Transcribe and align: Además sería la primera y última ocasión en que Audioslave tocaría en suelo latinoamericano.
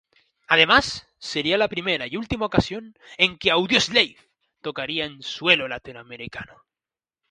Además 0.47 1.05
sería 1.19 1.59
la 1.59 1.67
primera 1.67 2.07
y 2.07 2.17
última 2.17 2.47
ocasión 2.47 2.95
en 3.19 3.37
que 3.37 3.51
Audioslave 3.51 4.17
tocaría 4.59 5.05
en 5.05 5.21
suelo 5.21 5.67
latinoamericano. 5.67 6.65